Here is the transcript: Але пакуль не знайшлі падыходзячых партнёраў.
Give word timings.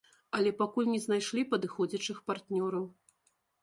Але 0.37 0.53
пакуль 0.61 0.89
не 0.95 1.01
знайшлі 1.05 1.45
падыходзячых 1.53 2.17
партнёраў. 2.33 2.93